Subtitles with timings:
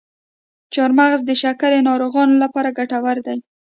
[0.73, 3.37] چارمغز د شکرې ناروغانو لپاره ګټور دی.